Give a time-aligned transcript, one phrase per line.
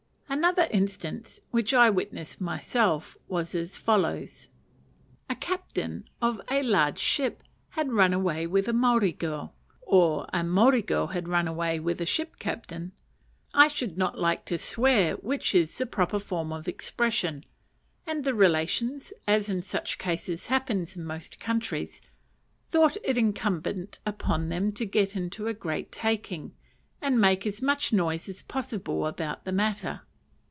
[0.33, 4.47] Another instance, which I witnessed myself, was as follows:
[5.29, 10.41] A captain of a large ship had run away with a Maori girl or a
[10.41, 12.93] Maori girl had run away with a ship captain;
[13.53, 17.43] I should not like to swear which is the proper form of expression
[18.07, 22.01] and the relations, as in such cases happens in most countries,
[22.69, 26.53] thought it incumbent on them to get into a great taking,
[27.01, 30.01] and make as much noise as possible about the matter.